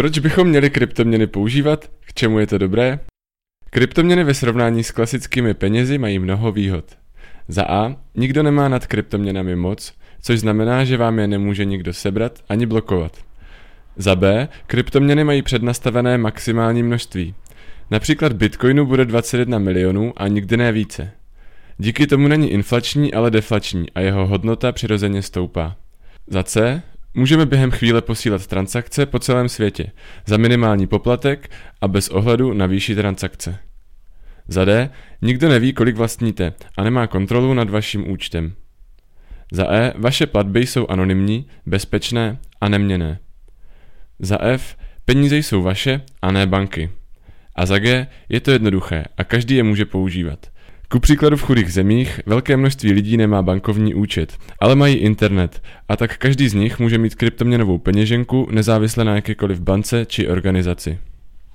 Proč 0.00 0.18
bychom 0.18 0.48
měli 0.48 0.70
kryptoměny 0.70 1.26
používat? 1.26 1.90
K 2.00 2.14
čemu 2.14 2.38
je 2.38 2.46
to 2.46 2.58
dobré? 2.58 2.98
Kryptoměny 3.70 4.24
ve 4.24 4.34
srovnání 4.34 4.84
s 4.84 4.90
klasickými 4.90 5.54
penězi 5.54 5.98
mají 5.98 6.18
mnoho 6.18 6.52
výhod. 6.52 6.84
Za 7.48 7.64
A, 7.68 7.96
nikdo 8.14 8.42
nemá 8.42 8.68
nad 8.68 8.86
kryptoměnami 8.86 9.56
moc, 9.56 9.94
což 10.22 10.40
znamená, 10.40 10.84
že 10.84 10.96
vám 10.96 11.18
je 11.18 11.26
nemůže 11.26 11.64
nikdo 11.64 11.92
sebrat 11.92 12.38
ani 12.48 12.66
blokovat. 12.66 13.16
Za 13.96 14.16
B, 14.16 14.48
kryptoměny 14.66 15.24
mají 15.24 15.42
přednastavené 15.42 16.18
maximální 16.18 16.82
množství. 16.82 17.34
Například 17.90 18.32
Bitcoinu 18.32 18.86
bude 18.86 19.04
21 19.04 19.58
milionů 19.58 20.12
a 20.16 20.28
nikdy 20.28 20.56
ne 20.56 20.72
více. 20.72 21.10
Díky 21.78 22.06
tomu 22.06 22.28
není 22.28 22.50
inflační, 22.50 23.14
ale 23.14 23.30
deflační 23.30 23.90
a 23.90 24.00
jeho 24.00 24.26
hodnota 24.26 24.72
přirozeně 24.72 25.22
stoupá. 25.22 25.76
Za 26.26 26.42
C, 26.42 26.82
můžeme 27.14 27.46
během 27.46 27.70
chvíle 27.70 28.02
posílat 28.02 28.46
transakce 28.46 29.06
po 29.06 29.18
celém 29.18 29.48
světě 29.48 29.92
za 30.26 30.36
minimální 30.36 30.86
poplatek 30.86 31.50
a 31.80 31.88
bez 31.88 32.08
ohledu 32.08 32.52
na 32.52 32.66
výši 32.66 32.94
transakce. 32.94 33.58
Za 34.48 34.64
D, 34.64 34.90
nikdo 35.22 35.48
neví, 35.48 35.72
kolik 35.72 35.96
vlastníte 35.96 36.52
a 36.76 36.84
nemá 36.84 37.06
kontrolu 37.06 37.54
nad 37.54 37.70
vaším 37.70 38.10
účtem. 38.10 38.52
Za 39.52 39.74
E, 39.74 39.92
vaše 39.96 40.26
platby 40.26 40.66
jsou 40.66 40.86
anonymní, 40.86 41.46
bezpečné 41.66 42.38
a 42.60 42.68
neměné. 42.68 43.18
Za 44.18 44.44
F, 44.44 44.76
peníze 45.04 45.36
jsou 45.36 45.62
vaše 45.62 46.00
a 46.22 46.32
ne 46.32 46.46
banky. 46.46 46.90
A 47.56 47.66
za 47.66 47.78
G, 47.78 48.06
je 48.28 48.40
to 48.40 48.50
jednoduché 48.50 49.04
a 49.16 49.24
každý 49.24 49.54
je 49.54 49.62
může 49.62 49.84
používat. 49.84 50.46
Ku 50.92 51.00
příkladu 51.00 51.36
v 51.36 51.42
chudých 51.42 51.72
zemích 51.72 52.20
velké 52.26 52.56
množství 52.56 52.92
lidí 52.92 53.16
nemá 53.16 53.42
bankovní 53.42 53.94
účet, 53.94 54.38
ale 54.60 54.76
mají 54.76 54.94
internet 54.94 55.62
a 55.88 55.96
tak 55.96 56.16
každý 56.16 56.48
z 56.48 56.54
nich 56.54 56.78
může 56.78 56.98
mít 56.98 57.14
kryptoměnovou 57.14 57.78
peněženku 57.78 58.48
nezávisle 58.50 59.04
na 59.04 59.14
jakékoliv 59.14 59.60
bance 59.60 60.06
či 60.06 60.28
organizaci. 60.28 60.98